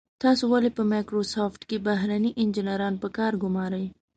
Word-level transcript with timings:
تاسو 0.23 0.43
ولې 0.53 0.69
په 0.77 0.83
مایکروسافټ 0.91 1.61
کې 1.69 1.77
بهرني 1.87 2.31
انجنیران 2.41 2.93
په 3.03 3.07
کار 3.17 3.33
ګمارئ. 3.43 3.85